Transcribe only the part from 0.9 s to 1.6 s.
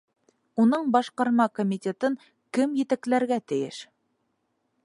Башҡарма